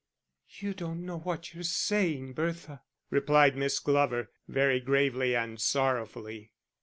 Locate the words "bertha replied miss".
2.33-3.77